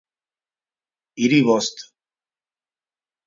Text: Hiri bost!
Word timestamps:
Hiri 1.19 1.43
bost! 1.49 1.85